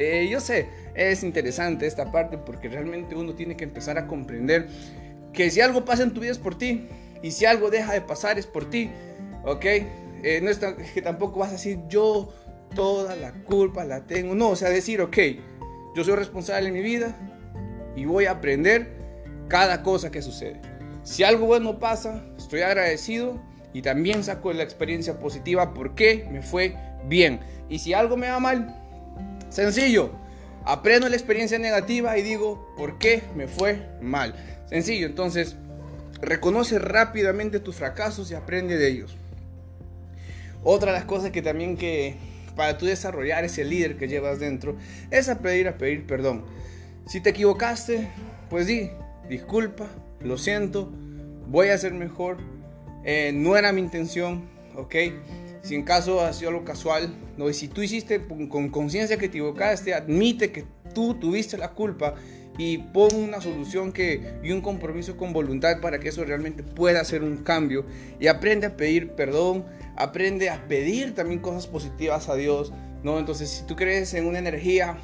Eh, 0.00 0.28
yo 0.30 0.38
sé, 0.38 0.68
es 0.94 1.24
interesante 1.24 1.84
esta 1.84 2.12
parte 2.12 2.38
porque 2.38 2.68
realmente 2.68 3.16
uno 3.16 3.34
tiene 3.34 3.56
que 3.56 3.64
empezar 3.64 3.98
a 3.98 4.06
comprender 4.06 4.68
que 5.32 5.50
si 5.50 5.60
algo 5.60 5.84
pasa 5.84 6.04
en 6.04 6.14
tu 6.14 6.20
vida 6.20 6.30
es 6.30 6.38
por 6.38 6.56
ti. 6.56 6.86
Y 7.20 7.32
si 7.32 7.46
algo 7.46 7.68
deja 7.68 7.92
de 7.92 8.00
pasar 8.00 8.38
es 8.38 8.46
por 8.46 8.70
ti. 8.70 8.90
¿Ok? 9.44 9.64
Eh, 9.64 10.40
no 10.40 10.50
es 10.50 10.58
que 10.94 11.02
tampoco 11.02 11.40
vas 11.40 11.48
a 11.48 11.52
decir 11.52 11.80
yo 11.88 12.32
toda 12.76 13.16
la 13.16 13.32
culpa 13.44 13.84
la 13.84 14.06
tengo. 14.06 14.34
No, 14.34 14.50
o 14.50 14.56
sea, 14.56 14.70
decir, 14.70 15.00
ok, 15.00 15.18
yo 15.96 16.04
soy 16.04 16.14
responsable 16.14 16.68
en 16.68 16.74
mi 16.74 16.82
vida 16.82 17.16
y 17.96 18.04
voy 18.04 18.26
a 18.26 18.32
aprender 18.32 18.96
cada 19.48 19.82
cosa 19.82 20.10
que 20.10 20.22
sucede. 20.22 20.60
Si 21.02 21.24
algo 21.24 21.46
bueno 21.46 21.78
pasa, 21.78 22.24
estoy 22.36 22.60
agradecido 22.60 23.40
y 23.78 23.82
también 23.82 24.24
saco 24.24 24.52
la 24.52 24.64
experiencia 24.64 25.20
positiva 25.20 25.72
porque 25.72 26.26
me 26.32 26.42
fue 26.42 26.74
bien. 27.04 27.38
Y 27.68 27.78
si 27.78 27.94
algo 27.94 28.16
me 28.16 28.28
va 28.28 28.40
mal, 28.40 28.74
sencillo, 29.50 30.10
aprendo 30.64 31.08
la 31.08 31.14
experiencia 31.14 31.60
negativa 31.60 32.18
y 32.18 32.22
digo, 32.22 32.74
¿por 32.76 32.98
qué 32.98 33.22
me 33.36 33.46
fue 33.46 33.88
mal? 34.00 34.34
Sencillo, 34.68 35.06
entonces, 35.06 35.54
reconoce 36.20 36.80
rápidamente 36.80 37.60
tus 37.60 37.76
fracasos 37.76 38.32
y 38.32 38.34
aprende 38.34 38.76
de 38.78 38.88
ellos. 38.88 39.16
Otra 40.64 40.90
de 40.90 40.98
las 40.98 41.06
cosas 41.06 41.30
que 41.30 41.40
también 41.40 41.76
que 41.76 42.16
para 42.56 42.78
tú 42.78 42.86
desarrollar 42.86 43.44
ese 43.44 43.64
líder 43.64 43.96
que 43.96 44.08
llevas 44.08 44.40
dentro 44.40 44.76
es 45.12 45.28
a 45.28 45.38
pedir 45.38 45.68
a 45.68 45.78
pedir 45.78 46.04
perdón. 46.04 46.44
Si 47.06 47.20
te 47.20 47.30
equivocaste, 47.30 48.08
pues 48.50 48.66
di, 48.66 48.90
disculpa, 49.28 49.86
lo 50.20 50.36
siento, 50.36 50.90
voy 51.46 51.68
a 51.68 51.78
ser 51.78 51.94
mejor, 51.94 52.38
eh, 53.10 53.32
no 53.32 53.56
era 53.56 53.72
mi 53.72 53.80
intención, 53.80 54.42
¿ok? 54.76 54.94
Si 55.62 55.74
en 55.74 55.82
caso 55.82 56.20
ha 56.20 56.30
sido 56.34 56.50
algo 56.50 56.64
casual, 56.66 57.14
no, 57.38 57.50
si 57.54 57.66
tú 57.66 57.80
hiciste 57.80 58.22
con 58.26 58.68
conciencia 58.68 59.16
que 59.16 59.30
te 59.30 59.38
equivocaste, 59.38 59.94
admite 59.94 60.52
que 60.52 60.66
tú 60.92 61.14
tuviste 61.14 61.56
la 61.56 61.70
culpa 61.70 62.16
y 62.58 62.76
pon 62.76 63.08
una 63.14 63.40
solución 63.40 63.92
que, 63.92 64.34
y 64.42 64.52
un 64.52 64.60
compromiso 64.60 65.16
con 65.16 65.32
voluntad 65.32 65.80
para 65.80 65.98
que 65.98 66.10
eso 66.10 66.22
realmente 66.22 66.62
pueda 66.62 67.00
hacer 67.00 67.22
un 67.22 67.38
cambio. 67.38 67.86
Y 68.20 68.26
aprende 68.26 68.66
a 68.66 68.76
pedir 68.76 69.12
perdón, 69.12 69.64
aprende 69.96 70.50
a 70.50 70.68
pedir 70.68 71.14
también 71.14 71.40
cosas 71.40 71.66
positivas 71.66 72.28
a 72.28 72.34
Dios. 72.34 72.74
¿no? 73.02 73.18
Entonces, 73.18 73.48
si 73.48 73.66
tú 73.66 73.74
crees 73.74 74.12
en 74.12 74.26
una 74.26 74.38
energía 74.38 74.98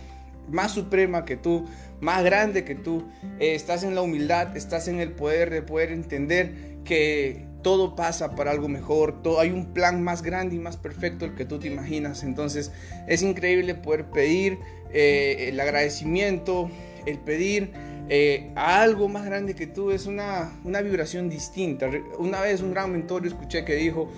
más 0.50 0.72
suprema 0.72 1.24
que 1.24 1.38
tú, 1.38 1.64
más 2.02 2.22
grande 2.22 2.64
que 2.64 2.74
tú, 2.74 3.08
eh, 3.40 3.54
estás 3.54 3.82
en 3.82 3.94
la 3.94 4.02
humildad, 4.02 4.54
estás 4.58 4.88
en 4.88 5.00
el 5.00 5.12
poder 5.12 5.48
de 5.48 5.62
poder 5.62 5.90
entender 5.90 6.74
que 6.84 7.53
todo 7.64 7.96
pasa 7.96 8.36
para 8.36 8.52
algo 8.52 8.68
mejor, 8.68 9.20
todo, 9.22 9.40
hay 9.40 9.50
un 9.50 9.72
plan 9.72 10.00
más 10.00 10.22
grande 10.22 10.54
y 10.54 10.60
más 10.60 10.76
perfecto 10.76 11.24
el 11.24 11.34
que 11.34 11.44
tú 11.44 11.58
te 11.58 11.66
imaginas. 11.66 12.22
Entonces 12.22 12.70
es 13.08 13.22
increíble 13.22 13.74
poder 13.74 14.04
pedir 14.04 14.60
eh, 14.92 15.48
el 15.48 15.58
agradecimiento, 15.58 16.70
el 17.06 17.18
pedir 17.18 17.72
eh, 18.08 18.52
a 18.54 18.82
algo 18.82 19.08
más 19.08 19.24
grande 19.24 19.54
que 19.54 19.66
tú 19.66 19.90
es 19.90 20.06
una, 20.06 20.52
una 20.62 20.80
vibración 20.82 21.28
distinta. 21.28 21.90
Una 22.18 22.40
vez 22.40 22.60
un 22.60 22.72
gran 22.72 22.92
mentor 22.92 23.26
escuché 23.26 23.64
que 23.64 23.74
dijo, 23.74 24.08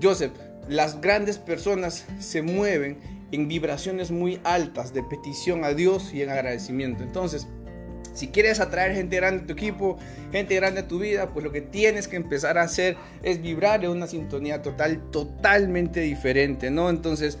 Joseph, 0.00 0.32
las 0.68 1.00
grandes 1.00 1.36
personas 1.38 2.06
se 2.20 2.40
mueven 2.40 2.98
en 3.32 3.48
vibraciones 3.48 4.10
muy 4.10 4.40
altas 4.44 4.94
de 4.94 5.02
petición 5.02 5.64
a 5.64 5.74
Dios 5.74 6.14
y 6.14 6.22
en 6.22 6.30
agradecimiento. 6.30 7.02
Entonces, 7.02 7.48
Si 8.14 8.28
quieres 8.28 8.60
atraer 8.60 8.94
gente 8.94 9.16
grande 9.16 9.44
a 9.44 9.46
tu 9.46 9.52
equipo, 9.52 9.98
gente 10.30 10.54
grande 10.54 10.80
a 10.80 10.88
tu 10.88 10.98
vida, 10.98 11.30
pues 11.30 11.44
lo 11.44 11.52
que 11.52 11.60
tienes 11.60 12.08
que 12.08 12.16
empezar 12.16 12.58
a 12.58 12.62
hacer 12.62 12.96
es 13.22 13.40
vibrar 13.40 13.84
en 13.84 13.90
una 13.90 14.06
sintonía 14.06 14.62
total, 14.62 15.00
totalmente 15.10 16.00
diferente, 16.00 16.70
¿no? 16.70 16.90
Entonces, 16.90 17.38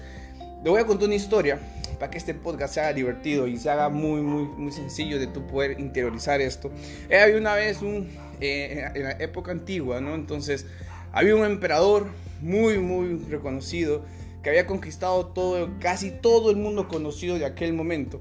le 0.64 0.70
voy 0.70 0.80
a 0.80 0.86
contar 0.86 1.06
una 1.06 1.16
historia 1.16 1.58
para 1.98 2.10
que 2.10 2.18
este 2.18 2.34
podcast 2.34 2.74
sea 2.74 2.92
divertido 2.92 3.46
y 3.46 3.56
se 3.58 3.70
haga 3.70 3.88
muy, 3.88 4.22
muy, 4.22 4.44
muy 4.44 4.72
sencillo 4.72 5.18
de 5.18 5.26
tu 5.26 5.46
poder 5.46 5.78
interiorizar 5.78 6.40
esto. 6.40 6.70
Eh, 7.08 7.18
había 7.18 7.36
una 7.36 7.54
vez 7.54 7.82
un, 7.82 8.08
eh, 8.40 8.88
en 8.94 9.02
la 9.04 9.12
época 9.12 9.52
antigua, 9.52 10.00
¿no? 10.00 10.14
Entonces, 10.14 10.66
había 11.12 11.36
un 11.36 11.44
emperador 11.44 12.06
muy, 12.40 12.78
muy 12.78 13.18
reconocido 13.28 14.04
que 14.42 14.50
había 14.50 14.66
conquistado 14.66 15.26
todo, 15.26 15.70
casi 15.78 16.10
todo 16.10 16.50
el 16.50 16.56
mundo 16.56 16.88
conocido 16.88 17.38
de 17.38 17.44
aquel 17.44 17.72
momento. 17.72 18.20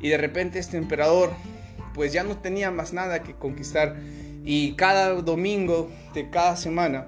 Y 0.00 0.10
de 0.10 0.18
repente 0.18 0.58
este 0.58 0.76
emperador 0.76 1.30
pues 1.94 2.12
ya 2.12 2.22
no 2.24 2.38
tenía 2.38 2.70
más 2.70 2.92
nada 2.92 3.22
que 3.22 3.34
conquistar. 3.34 3.96
Y 4.44 4.72
cada 4.72 5.10
domingo 5.14 5.90
de 6.14 6.30
cada 6.30 6.56
semana 6.56 7.06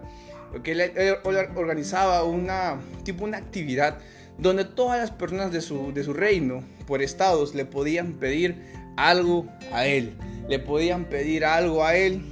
que 0.62 0.72
él, 0.72 1.16
organizaba 1.56 2.22
una 2.24 2.78
tipo 3.02 3.24
una 3.24 3.38
actividad 3.38 3.98
donde 4.38 4.64
todas 4.64 5.00
las 5.00 5.10
personas 5.10 5.52
de 5.52 5.60
su, 5.60 5.92
de 5.92 6.04
su 6.04 6.12
reino 6.12 6.62
por 6.86 7.02
estados 7.02 7.54
le 7.54 7.64
podían 7.64 8.12
pedir 8.14 8.56
algo 8.96 9.46
a 9.72 9.86
él. 9.86 10.14
Le 10.48 10.58
podían 10.58 11.06
pedir 11.06 11.44
algo 11.44 11.84
a 11.84 11.96
él 11.96 12.22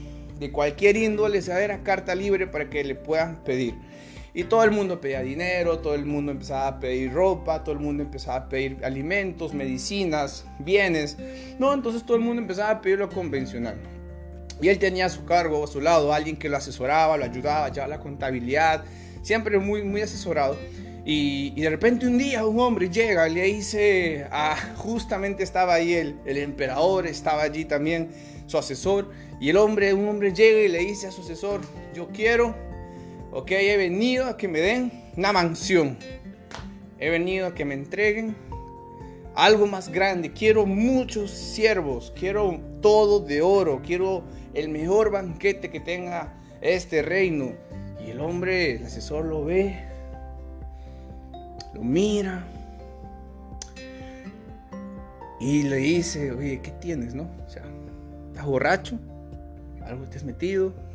de 0.43 0.51
cualquier 0.51 0.97
índole 0.97 1.41
se 1.41 1.53
era 1.53 1.85
carta 1.85 2.15
libre 2.17 2.49
para 2.49 2.69
que 2.69 2.83
le 2.83 2.97
puedan 2.97 3.37
pedir 3.45 3.75
y 4.35 4.45
todo 4.45 4.65
el 4.65 4.71
mundo 4.71 5.01
pedía 5.01 5.21
dinero, 5.21 5.79
todo 5.81 5.95
el 5.95 6.07
mundo 6.07 6.33
empezaba 6.33 6.67
a 6.69 6.81
pedir 6.81 7.13
ropa, 7.13 7.63
todo 7.63 7.75
el 7.75 7.81
mundo 7.81 8.03
empezaba 8.03 8.39
a 8.39 8.49
pedir 8.49 8.79
alimentos, 8.83 9.53
medicinas, 9.53 10.47
bienes. 10.59 11.19
No, 11.59 11.75
entonces 11.75 12.05
todo 12.05 12.17
el 12.17 12.23
mundo 12.23 12.41
empezaba 12.41 12.71
a 12.71 12.81
pedir 12.81 12.99
lo 12.99 13.11
convencional. 13.11 13.77
Y 14.63 14.69
él 14.69 14.79
tenía 14.79 15.07
a 15.07 15.09
su 15.11 15.27
cargo, 15.27 15.63
a 15.63 15.67
su 15.67 15.81
lado, 15.81 16.15
alguien 16.15 16.37
que 16.37 16.49
lo 16.49 16.57
asesoraba, 16.57 17.17
lo 17.19 17.25
ayudaba, 17.25 17.69
ya 17.69 17.87
la 17.87 18.01
contabilidad, 18.01 18.85
siempre 19.21 19.59
muy, 19.59 19.83
muy 19.83 20.01
asesorado. 20.01 20.57
Y, 21.05 21.61
de 21.61 21.69
repente 21.69 22.07
un 22.07 22.17
día 22.17 22.47
un 22.47 22.61
hombre 22.61 22.89
llega 22.89 23.29
le 23.29 23.43
dice, 23.43 24.27
ah, 24.31 24.57
justamente 24.77 25.43
estaba 25.43 25.75
ahí 25.75 25.93
el, 25.93 26.17
el 26.25 26.39
emperador, 26.39 27.07
estaba 27.07 27.43
allí 27.43 27.67
también 27.67 28.09
su 28.47 28.57
asesor. 28.57 29.11
Y 29.41 29.51
el 29.51 29.59
hombre, 29.59 29.93
un 29.93 30.09
hombre 30.09 30.33
llega 30.33 30.61
y 30.61 30.69
le 30.69 30.79
dice 30.79 31.09
a 31.09 31.11
su 31.11 31.21
asesor, 31.21 31.61
yo 31.93 32.09
quiero 32.09 32.72
Ok, 33.35 33.53
he 33.53 33.79
venido 33.79 34.27
a 34.27 34.37
que 34.37 34.47
me 34.47 34.61
den 34.61 34.93
una 35.17 35.33
mansión. 35.33 35.97
He 36.99 37.09
venido 37.09 37.47
a 37.47 37.55
que 37.55 37.65
me 37.65 37.73
entreguen 37.73 38.37
algo 39.35 39.67
más 39.67 39.89
grande. 39.89 40.35
Quiero 40.35 40.67
muchos 40.67 41.31
siervos. 41.31 42.13
Quiero 42.15 42.61
todo 42.83 43.21
de 43.21 43.41
oro. 43.41 43.81
Quiero 43.83 44.23
el 44.53 44.69
mejor 44.69 45.11
banquete 45.11 45.71
que 45.71 45.81
tenga 45.81 46.35
este 46.61 47.01
reino. 47.01 47.53
Y 48.07 48.11
el 48.11 48.21
hombre, 48.21 48.77
el 48.77 48.85
asesor 48.85 49.25
lo 49.25 49.47
ve. 49.47 49.83
Lo 51.73 51.83
mira. 51.83 52.45
Y 55.41 55.63
le 55.63 55.77
dice, 55.77 56.33
oye, 56.33 56.61
¿qué 56.61 56.71
tienes, 56.73 57.15
no? 57.15 57.31
O 57.47 57.49
sea, 57.49 57.65
¿estás 58.29 58.45
borracho? 58.45 58.99
¿Algo 59.87 60.05
te 60.05 60.19
has 60.19 60.25
metido? 60.25 60.92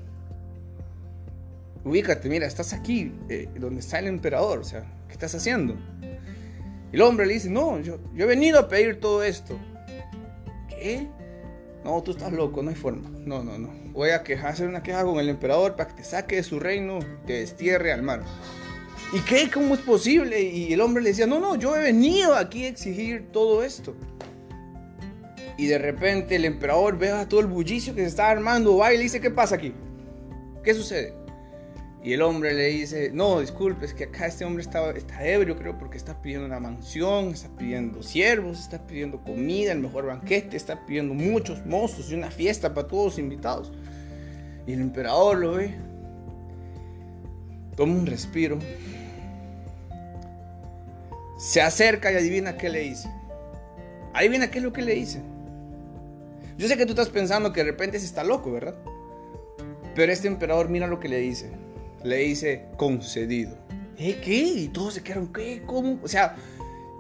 Ubícate, 1.88 2.30
mira, 2.30 2.46
estás 2.46 2.74
aquí, 2.74 3.14
eh, 3.30 3.50
donde 3.58 3.80
está 3.80 4.00
el 4.00 4.08
emperador, 4.08 4.60
o 4.60 4.64
sea, 4.64 4.86
¿qué 5.08 5.14
estás 5.14 5.34
haciendo? 5.36 5.76
El 6.92 7.02
hombre 7.02 7.26
le 7.26 7.34
dice, 7.34 7.50
no, 7.50 7.80
yo, 7.80 8.00
yo 8.14 8.26
he 8.26 8.28
venido 8.28 8.60
a 8.60 8.68
pedir 8.68 9.00
todo 9.00 9.24
esto. 9.24 9.58
¿Qué? 10.70 11.08
No, 11.84 12.02
tú 12.02 12.12
estás 12.12 12.32
loco, 12.32 12.62
no 12.64 12.70
hay 12.70 12.76
forma. 12.76 13.10
No, 13.26 13.44
no, 13.44 13.58
no. 13.58 13.70
Voy 13.92 14.12
a 14.12 14.24
quejar, 14.24 14.52
hacer 14.52 14.68
una 14.68 14.84
queja 14.84 15.04
con 15.04 15.20
el 15.20 15.30
emperador 15.30 15.76
para 15.76 15.90
que 15.90 15.96
te 15.96 16.04
saque 16.04 16.38
de 16.38 16.44
su 16.44 16.60
reino, 16.60 17.00
te 17.26 17.34
destierre 17.40 17.92
al 17.92 18.04
mar. 18.04 18.24
¿Y 19.14 19.20
qué? 19.22 19.50
¿Cómo 19.54 19.76
es 19.76 19.82
posible? 19.82 20.42
Y 20.42 20.74
el 20.74 20.82
hombre 20.82 21.02
le 21.02 21.10
decía, 21.10 21.28
no, 21.28 21.40
no, 21.40 21.56
yo 21.56 21.76
he 21.76 21.82
venido 21.82 22.36
aquí 22.36 22.66
a 22.66 22.68
exigir 22.68 23.28
todo 23.32 23.64
esto. 23.64 23.96
Y 25.58 25.68
de 25.68 25.78
repente 25.78 26.36
el 26.36 26.46
emperador 26.46 26.98
ve 26.98 27.12
a 27.12 27.28
todo 27.28 27.40
el 27.40 27.48
bullicio 27.48 27.96
que 27.96 28.02
se 28.02 28.08
está 28.08 28.30
armando, 28.30 28.78
va 28.78 28.94
y 28.94 28.98
le 28.98 29.04
dice, 29.04 29.20
¿qué 29.20 29.32
pasa 29.32 29.56
aquí? 29.56 29.74
¿Qué 30.64 30.74
sucede? 30.74 31.14
Y 32.04 32.14
el 32.14 32.22
hombre 32.22 32.54
le 32.54 32.68
dice, 32.68 33.12
no, 33.12 33.40
disculpe, 33.42 33.86
es 33.86 33.94
que 33.94 34.06
acá 34.06 34.28
este 34.28 34.46
hombre 34.46 34.64
está, 34.64 34.92
está 34.92 35.26
ebrio, 35.26 35.58
creo, 35.58 35.78
porque 35.78 35.98
está 35.98 36.22
pidiendo 36.22 36.46
una 36.46 36.60
mansión, 36.60 37.34
está 37.34 37.50
pidiendo 37.50 38.04
siervos, 38.04 38.60
está 38.60 38.86
pidiendo 38.86 39.22
comida, 39.24 39.72
el 39.72 39.80
mejor 39.80 40.06
banquete, 40.06 40.56
está 40.56 40.86
pidiendo 40.86 41.14
muchos 41.14 41.66
mozos 41.66 42.12
y 42.12 42.16
una 42.16 42.30
fiesta 42.30 42.74
para 42.74 42.88
todos 42.88 43.06
los 43.06 43.20
invitados. 43.20 43.72
Y 44.68 44.74
el 44.74 44.82
emperador 44.82 45.38
lo 45.38 45.54
ve, 45.54 45.74
toma 47.76 47.94
un 47.94 48.06
respiro, 48.06 48.60
se 51.38 51.62
acerca 51.62 52.12
y 52.12 52.16
adivina 52.16 52.58
qué 52.58 52.70
le 52.70 52.80
dice. 52.82 53.10
Adivina 54.14 54.50
qué 54.50 54.60
es 54.60 54.64
lo 54.64 54.72
que 54.72 54.82
le 54.82 54.94
dice. 54.94 55.22
Yo 56.58 56.68
sé 56.68 56.78
que 56.78 56.86
tú 56.86 56.92
estás 56.92 57.10
pensando 57.10 57.54
que 57.54 57.64
de 57.64 57.72
repente 57.72 58.00
se 58.00 58.06
está 58.06 58.24
loco, 58.24 58.52
¿verdad? 58.52 58.76
Pero 59.94 60.12
este 60.12 60.28
emperador 60.28 60.70
mira 60.70 60.88
lo 60.88 61.00
que 61.00 61.10
le 61.10 61.18
dice 61.18 61.67
le 62.08 62.18
dice 62.18 62.66
concedido. 62.78 63.58
¿Eh, 63.98 64.20
qué? 64.24 64.36
Y 64.36 64.68
todos 64.70 64.96
se 64.96 65.04
quedaron, 65.04 65.32
¿qué? 65.34 65.64
¿Cómo? 65.66 66.00
O 66.04 66.08
sea, 66.08 66.36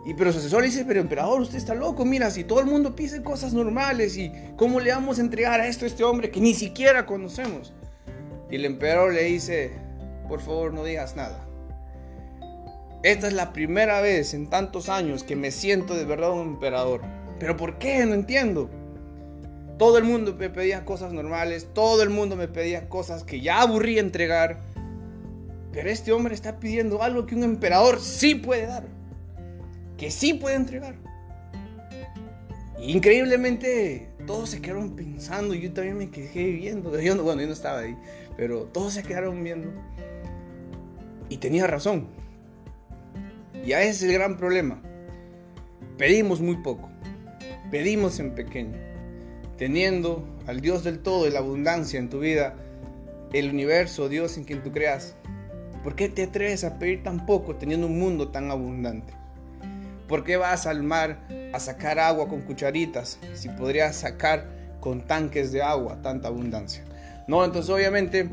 y 0.08 0.14
pero 0.14 0.32
su 0.32 0.40
asesor 0.40 0.62
le 0.62 0.68
dice, 0.68 0.86
pero 0.86 1.02
emperador, 1.02 1.42
usted 1.42 1.58
está 1.58 1.76
loco, 1.76 2.06
mira, 2.06 2.32
si 2.32 2.46
todo 2.46 2.62
el 2.62 2.66
mundo 2.66 2.96
pide 2.96 3.22
cosas 3.22 3.54
normales 3.54 4.18
y 4.18 4.32
cómo 4.56 4.80
le 4.80 4.92
vamos 4.92 5.20
a 5.20 5.22
entregar 5.22 5.60
a 5.60 5.68
esto 5.68 5.84
a 5.84 5.88
este 5.90 6.04
hombre 6.04 6.32
que 6.32 6.40
ni 6.40 6.54
siquiera 6.54 7.06
conocemos. 7.06 7.74
Y 8.50 8.56
el 8.56 8.66
emperador 8.66 9.14
le 9.14 9.24
dice, 9.24 9.74
por 10.30 10.40
favor 10.40 10.74
no 10.74 10.84
digas 10.86 11.16
nada. 11.16 11.46
Esta 13.04 13.28
es 13.28 13.34
la 13.34 13.54
primera 13.54 14.02
vez 14.02 14.34
en 14.34 14.50
tantos 14.50 14.90
años 14.90 15.24
que 15.24 15.36
me 15.36 15.52
siento 15.52 15.94
de 15.94 16.06
verdad 16.06 16.32
un 16.32 16.54
emperador. 16.54 17.02
¿Pero 17.38 17.58
por 17.58 17.78
qué? 17.78 18.06
No 18.06 18.14
entiendo. 18.14 18.70
Todo 19.78 19.98
el 19.98 20.06
mundo 20.06 20.36
me 20.40 20.50
pedía 20.50 20.86
cosas 20.86 21.14
normales, 21.14 21.68
todo 21.74 22.02
el 22.02 22.10
mundo 22.10 22.36
me 22.36 22.48
pedía 22.48 22.90
cosas 22.90 23.24
que 23.24 23.42
ya 23.42 23.62
aburrí 23.62 24.00
entregar. 24.00 24.62
Pero 25.77 25.91
este 25.91 26.12
hombre 26.12 26.34
está 26.34 26.60
pidiendo 26.60 27.03
algo 27.03 27.27
que 27.27 27.36
un 27.36 27.43
emperador 27.43 28.01
sí 28.01 28.34
puede 28.34 28.65
dar, 28.65 28.88
que 29.96 30.10
sí 30.10 30.34
puede 30.34 30.55
entregar. 30.55 30.96
increíblemente 32.81 34.10
todos 34.25 34.50
se 34.50 34.60
quedaron 34.60 34.96
pensando, 34.96 35.53
yo 35.53 35.72
también 35.72 36.00
me 36.00 36.10
quedé 36.10 36.50
viendo, 36.50 37.00
yo 37.00 37.24
bueno, 37.24 37.41
yo 37.41 37.48
no 37.48 37.53
estaba 37.53 37.81
ahí, 37.81 37.96
pero 38.36 38.63
todos 38.63 38.93
se 38.93 39.03
quedaron 39.03 39.43
viendo. 39.43 39.69
Y 41.29 41.38
tenía 41.38 41.67
razón. 41.67 42.07
Y 43.63 43.74
ese 43.74 43.89
es 43.89 44.01
el 44.01 44.13
gran 44.13 44.36
problema. 44.36 44.81
Pedimos 45.96 46.41
muy 46.41 46.55
poco, 46.55 46.89
pedimos 47.69 48.19
en 48.19 48.34
pequeño, 48.34 48.79
teniendo 49.60 50.27
al 50.48 50.60
Dios 50.60 50.84
del 50.84 50.98
todo 51.03 51.27
y 51.27 51.29
la 51.29 51.38
abundancia 51.38 52.00
en 52.00 52.10
tu 52.10 52.22
vida, 52.22 52.55
el 53.31 53.51
universo, 53.51 54.10
Dios 54.10 54.39
en 54.39 54.43
quien 54.43 54.63
tú 54.63 54.72
creas, 54.72 55.15
¿Por 55.88 55.96
qué 55.96 56.10
te 56.10 56.24
atreves 56.24 56.65
a 56.65 56.79
pedir 56.79 57.01
tan 57.01 57.25
poco 57.25 57.56
teniendo 57.56 57.88
un 57.88 57.98
mundo 57.98 58.27
tan 58.27 58.51
abundante? 58.51 59.13
¿Por 60.10 60.25
qué 60.25 60.36
vas 60.36 60.67
al 60.67 60.84
mar 60.84 61.25
a 61.53 61.62
sacar 61.62 61.98
agua 61.98 62.27
con 62.27 62.41
cucharitas 62.41 63.17
si 63.34 63.48
podrías 63.48 63.96
sacar 63.96 64.50
con 64.82 65.08
tanques 65.08 65.53
de 65.53 65.62
agua 65.62 66.01
tanta 66.01 66.27
abundancia? 66.27 66.84
No, 67.29 67.46
entonces 67.46 67.72
obviamente 67.74 68.29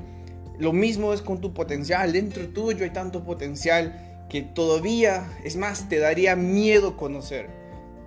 lo 0.58 0.72
mismo 0.72 1.12
es 1.12 1.22
con 1.22 1.40
tu 1.40 1.54
potencial. 1.54 2.12
Dentro 2.12 2.48
tuyo 2.48 2.82
hay 2.82 2.90
tanto 2.90 3.22
potencial 3.22 4.24
que 4.28 4.42
todavía, 4.42 5.24
es 5.44 5.56
más, 5.56 5.88
te 5.88 6.00
daría 6.00 6.34
miedo 6.34 6.96
conocer. 6.96 7.50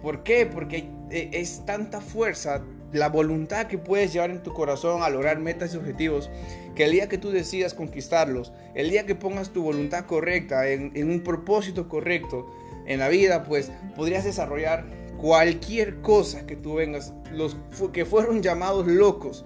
¿Por 0.01 0.24
qué? 0.24 0.46
Porque 0.46 0.89
eh, 1.10 1.30
es 1.32 1.66
tanta 1.66 2.01
fuerza, 2.01 2.63
la 2.91 3.10
voluntad 3.10 3.67
que 3.67 3.77
puedes 3.77 4.13
llevar 4.13 4.32
en 4.32 4.44
tu 4.44 4.53
corazón 4.53 5.03
a 5.03 5.10
lograr 5.10 5.39
metas 5.39 5.74
y 5.74 5.77
objetivos, 5.77 6.29
que 6.75 6.86
el 6.86 6.91
día 6.91 7.10
que 7.10 7.17
tú 7.17 7.32
decidas 7.32 7.74
conquistarlos, 7.74 8.53
el 8.75 8.89
día 8.89 9.06
que 9.06 9.15
pongas 9.15 9.50
tu 9.50 9.63
voluntad 9.63 10.06
correcta 10.06 10.67
en, 10.70 11.10
un 11.10 11.22
propósito 11.22 11.89
correcto 11.89 12.48
en 12.86 13.00
la 13.00 13.10
vida, 13.10 13.44
pues 13.44 13.72
podrías 13.96 14.24
desarrollar 14.24 14.86
cualquier 15.17 16.01
cosa 16.01 16.46
que 16.46 16.56
tú 16.56 16.75
vengas, 16.75 17.13
los 17.32 17.58
que 17.91 18.06
fueron 18.06 18.41
llamados 18.41 18.88
locos 18.88 19.46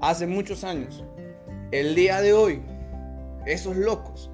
hace 0.00 0.26
muchos 0.26 0.64
años. 0.64 1.04
El 1.70 1.94
día 1.94 2.20
de 2.20 2.32
hoy, 2.32 2.60
esos 3.46 3.76
locos 3.76 4.30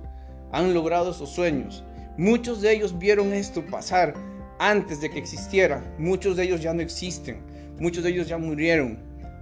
han 0.50 0.74
logrado 0.74 1.10
esos 1.10 1.30
sueños. 1.30 1.84
Muchos 2.16 2.60
de 2.60 2.72
ellos 2.72 2.98
vieron 2.98 3.32
esto 3.32 3.64
pasar 3.64 4.14
antes 4.58 5.00
de 5.00 5.10
que 5.10 5.18
existiera. 5.18 5.84
Muchos 5.98 6.36
de 6.36 6.44
ellos 6.44 6.60
ya 6.60 6.74
no 6.74 6.82
existen. 6.82 7.47
Muchos 7.78 8.02
de 8.04 8.10
ellos 8.10 8.28
ya 8.28 8.38
murieron, 8.38 8.98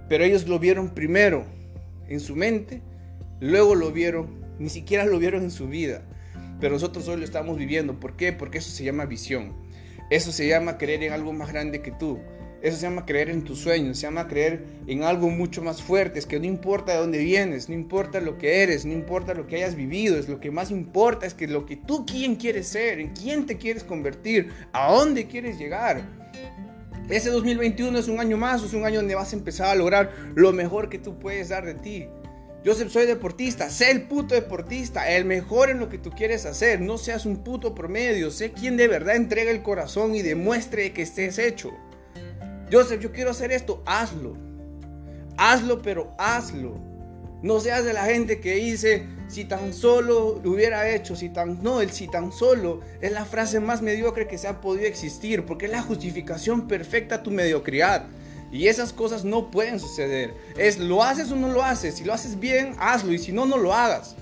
pero 0.09 0.23
ellos 0.23 0.47
lo 0.47 0.59
vieron 0.59 0.89
primero 0.89 1.45
en 2.07 2.19
su 2.19 2.35
mente, 2.35 2.81
luego 3.39 3.75
lo 3.75 3.91
vieron, 3.91 4.45
ni 4.59 4.69
siquiera 4.69 5.05
lo 5.05 5.19
vieron 5.19 5.43
en 5.43 5.51
su 5.51 5.67
vida, 5.67 6.03
pero 6.59 6.73
nosotros 6.73 7.07
hoy 7.07 7.17
lo 7.17 7.25
estamos 7.25 7.57
viviendo. 7.57 7.99
¿Por 7.99 8.15
qué? 8.15 8.33
Porque 8.33 8.59
eso 8.59 8.69
se 8.69 8.83
llama 8.83 9.05
visión. 9.05 9.53
Eso 10.09 10.31
se 10.31 10.47
llama 10.47 10.77
creer 10.77 11.03
en 11.03 11.13
algo 11.13 11.33
más 11.33 11.51
grande 11.51 11.81
que 11.81 11.91
tú. 11.91 12.19
Eso 12.61 12.77
se 12.77 12.83
llama 12.83 13.05
creer 13.05 13.29
en 13.29 13.43
tus 13.43 13.59
sueños, 13.59 13.97
se 13.97 14.03
llama 14.07 14.27
creer 14.27 14.63
en 14.87 15.03
algo 15.03 15.29
mucho 15.29 15.61
más 15.61 15.83
fuerte. 15.83 16.17
Es 16.17 16.25
que 16.25 16.39
no 16.39 16.45
importa 16.45 16.93
de 16.93 16.99
dónde 16.99 17.19
vienes, 17.19 17.69
no 17.69 17.75
importa 17.75 18.19
lo 18.19 18.37
que 18.37 18.63
eres, 18.63 18.83
no 18.85 18.93
importa 18.93 19.35
lo 19.35 19.45
que 19.45 19.57
hayas 19.57 19.75
vivido, 19.75 20.17
es 20.17 20.27
lo 20.27 20.39
que 20.39 20.49
más 20.49 20.71
importa 20.71 21.27
es 21.27 21.35
que 21.35 21.47
lo 21.47 21.65
que 21.65 21.75
tú 21.75 22.05
quién 22.05 22.35
quieres 22.35 22.67
ser, 22.67 22.99
en 22.99 23.09
quién 23.09 23.45
te 23.45 23.57
quieres 23.57 23.83
convertir, 23.83 24.49
a 24.73 24.91
dónde 24.91 25.27
quieres 25.27 25.59
llegar. 25.59 26.01
Ese 27.09 27.29
2021 27.29 27.97
es 27.97 28.09
un 28.09 28.19
año 28.19 28.35
más, 28.35 28.61
es 28.63 28.73
un 28.73 28.85
año 28.85 28.99
donde 28.99 29.15
vas 29.15 29.31
a 29.31 29.37
empezar 29.37 29.69
a 29.69 29.75
lograr 29.75 30.11
lo 30.35 30.51
mejor 30.51 30.89
que 30.89 30.99
tú 30.99 31.17
puedes 31.17 31.49
dar 31.49 31.65
de 31.65 31.73
ti. 31.73 32.07
Yo 32.65 32.75
soy 32.75 33.05
deportista, 33.05 33.69
sé 33.69 33.91
el 33.91 34.03
puto 34.03 34.35
deportista, 34.35 35.09
el 35.09 35.23
mejor 35.23 35.69
en 35.69 35.79
lo 35.79 35.87
que 35.87 35.99
tú 35.99 36.09
quieres 36.09 36.45
hacer. 36.45 36.81
No 36.81 36.97
seas 36.97 37.25
un 37.25 37.37
puto 37.37 37.73
promedio, 37.73 38.29
sé 38.29 38.51
quien 38.51 38.75
de 38.75 38.89
verdad 38.89 39.15
entrega 39.15 39.51
el 39.51 39.63
corazón 39.63 40.15
y 40.15 40.21
demuestre 40.21 40.91
que 40.91 41.03
estés 41.03 41.39
hecho. 41.39 41.71
Joseph, 42.69 42.99
yo 42.99 43.13
quiero 43.13 43.29
hacer 43.29 43.53
esto, 43.53 43.81
hazlo. 43.85 44.35
Hazlo, 45.37 45.81
pero 45.81 46.13
hazlo. 46.17 46.86
No 47.43 47.59
seas 47.59 47.85
de 47.85 47.93
la 47.93 48.05
gente 48.05 48.39
que 48.39 48.55
dice, 48.55 49.05
si 49.27 49.45
tan 49.45 49.73
solo 49.73 50.41
lo 50.43 50.51
hubiera 50.51 50.89
hecho, 50.89 51.15
si 51.15 51.29
tan... 51.29 51.61
No, 51.61 51.81
el 51.81 51.91
si 51.91 52.07
tan 52.07 52.31
solo 52.31 52.81
es 52.99 53.11
la 53.11 53.25
frase 53.25 53.59
más 53.59 53.81
mediocre 53.81 54.27
que 54.27 54.37
se 54.37 54.47
ha 54.47 54.59
podido 54.59 54.87
existir, 54.87 55.45
porque 55.45 55.65
es 55.65 55.71
la 55.71 55.83
justificación 55.83 56.67
perfecta 56.67 57.15
a 57.15 57.23
tu 57.23 57.29
mediocridad. 57.29 58.07
Y 58.51 58.67
esas 58.67 58.93
cosas 58.93 59.23
no 59.23 59.51
pueden 59.51 59.79
suceder. 59.79 60.33
Es 60.57 60.79
lo 60.79 61.03
haces 61.03 61.31
o 61.31 61.35
no 61.35 61.49
lo 61.49 61.63
haces. 61.63 61.95
Si 61.95 62.03
lo 62.03 62.13
haces 62.13 62.39
bien, 62.39 62.75
hazlo. 62.79 63.13
Y 63.13 63.19
si 63.19 63.31
no, 63.31 63.45
no 63.45 63.57
lo 63.57 63.73
hagas. 63.73 64.15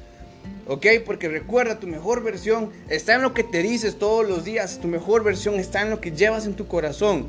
¿Ok? 0.68 0.88
Porque 1.06 1.30
recuerda, 1.30 1.80
tu 1.80 1.88
mejor 1.88 2.24
versión 2.24 2.72
está 2.90 3.16
en 3.16 3.22
lo 3.22 3.34
que 3.34 3.44
te 3.44 3.62
dices 3.62 4.00
todos 4.00 4.28
los 4.28 4.44
días. 4.44 4.80
Tu 4.82 4.88
mejor 4.88 5.24
versión 5.24 5.56
está 5.56 5.84
en 5.84 5.92
lo 5.92 6.02
que 6.02 6.12
llevas 6.12 6.48
en 6.48 6.56
tu 6.56 6.68
corazón. 6.68 7.28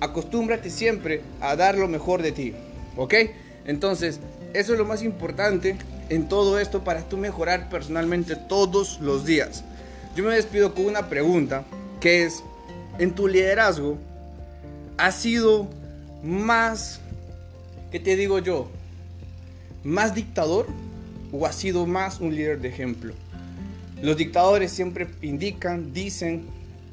Acostúmbrate 0.00 0.68
siempre 0.68 1.22
a 1.40 1.54
dar 1.54 1.78
lo 1.78 1.86
mejor 1.86 2.22
de 2.22 2.32
ti. 2.32 2.54
¿Ok? 2.96 3.14
Entonces, 3.64 4.18
eso 4.54 4.72
es 4.72 4.78
lo 4.78 4.84
más 4.84 5.02
importante 5.02 5.76
en 6.08 6.28
todo 6.28 6.58
esto 6.58 6.84
para 6.84 7.02
tú 7.02 7.16
mejorar 7.16 7.68
personalmente 7.68 8.36
todos 8.36 9.00
los 9.00 9.24
días. 9.24 9.64
Yo 10.14 10.24
me 10.24 10.34
despido 10.34 10.74
con 10.74 10.86
una 10.86 11.08
pregunta 11.08 11.64
que 12.00 12.24
es, 12.24 12.42
en 12.98 13.12
tu 13.12 13.28
liderazgo, 13.28 13.96
¿has 14.98 15.14
sido 15.14 15.68
más, 16.22 17.00
¿qué 17.90 17.98
te 17.98 18.16
digo 18.16 18.38
yo? 18.38 18.68
¿Más 19.84 20.14
dictador 20.14 20.66
o 21.32 21.46
has 21.46 21.56
sido 21.56 21.86
más 21.86 22.20
un 22.20 22.34
líder 22.34 22.60
de 22.60 22.68
ejemplo? 22.68 23.14
Los 24.02 24.16
dictadores 24.16 24.72
siempre 24.72 25.08
indican, 25.22 25.92
dicen, 25.92 26.46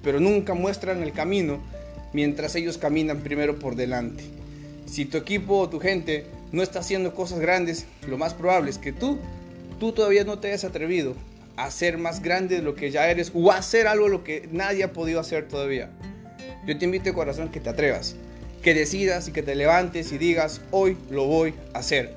pero 0.04 0.20
nunca 0.20 0.54
muestran 0.54 1.04
el 1.04 1.12
camino 1.12 1.60
mientras 2.14 2.56
ellos 2.56 2.78
caminan 2.78 3.20
primero 3.20 3.60
por 3.60 3.76
delante. 3.76 4.24
Si 4.86 5.06
tu 5.06 5.18
equipo 5.18 5.58
o 5.58 5.70
tu 5.70 5.80
gente 5.80 6.26
no 6.52 6.64
está 6.64 6.80
haciendo 6.80 7.14
cosas 7.14 7.40
grandes, 7.40 7.86
lo 8.08 8.18
más 8.18 8.34
probable 8.34 8.70
es 8.70 8.78
que 8.78 8.92
tú, 8.92 9.20
tú 9.80 9.92
todavía 9.92 10.24
no 10.24 10.40
te 10.40 10.48
hayas 10.48 10.64
atrevido 10.64 11.16
a 11.58 11.72
ser 11.72 11.98
más 11.98 12.22
grande 12.22 12.56
de 12.56 12.62
lo 12.62 12.76
que 12.76 12.92
ya 12.92 13.10
eres 13.10 13.32
o 13.34 13.52
a 13.52 13.58
hacer 13.58 13.88
algo 13.88 14.08
lo 14.08 14.24
que 14.24 14.48
nadie 14.52 14.84
ha 14.84 14.94
podido 14.94 15.20
hacer 15.20 15.48
todavía. 15.48 15.90
Yo 16.66 16.78
te 16.78 16.86
invito 16.86 17.14
corazón 17.14 17.50
que 17.50 17.60
te 17.60 17.70
atrevas 17.70 18.16
que 18.62 18.74
decidas 18.74 19.28
y 19.28 19.32
que 19.32 19.44
te 19.44 19.56
levantes 19.56 20.12
y 20.12 20.18
digas, 20.18 20.62
hoy 20.72 20.98
lo 21.10 21.26
voy 21.26 21.54
a 21.74 21.80
hacer. 21.80 22.14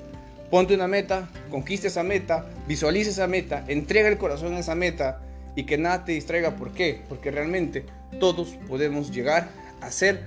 Ponte 0.49 0.75
una 0.75 0.87
meta, 0.87 1.29
conquiste 1.49 1.87
esa 1.87 2.03
meta, 2.03 2.45
visualice 2.67 3.09
esa 3.09 3.27
meta, 3.27 3.63
entrega 3.67 4.09
el 4.09 4.17
corazón 4.17 4.53
a 4.53 4.59
esa 4.59 4.75
meta 4.75 5.21
y 5.55 5.63
que 5.63 5.77
nada 5.77 6.05
te 6.05 6.11
distraiga. 6.11 6.55
¿Por 6.55 6.71
qué? 6.73 7.01
Porque 7.09 7.31
realmente 7.31 7.85
todos 8.19 8.49
podemos 8.67 9.11
llegar 9.11 9.49
a 9.81 9.89
ser 9.89 10.21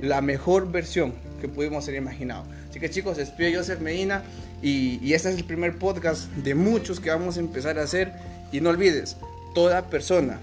la 0.00 0.20
mejor 0.20 0.70
versión 0.70 1.12
que 1.40 1.48
pudimos 1.48 1.84
haber 1.84 2.00
imaginado. 2.00 2.44
Así 2.70 2.80
que 2.80 2.90
chicos, 2.90 3.16
despido 3.16 3.58
Joseph 3.58 3.80
Medina 3.80 4.22
y, 4.62 4.98
y 5.02 5.14
este 5.14 5.30
es 5.30 5.36
el 5.36 5.44
primer 5.44 5.78
podcast 5.78 6.30
de 6.32 6.54
muchos 6.54 7.00
que 7.00 7.10
vamos 7.10 7.36
a 7.36 7.40
empezar 7.40 7.78
a 7.78 7.82
hacer. 7.82 8.12
Y 8.52 8.60
no 8.60 8.70
olvides, 8.70 9.16
toda 9.54 9.86
persona 9.86 10.38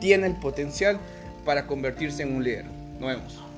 tiene 0.00 0.26
el 0.26 0.36
potencial 0.36 0.98
para 1.44 1.66
convertirse 1.66 2.22
en 2.22 2.34
un 2.34 2.44
líder. 2.44 2.64
Nos 2.98 3.08
vemos. 3.08 3.49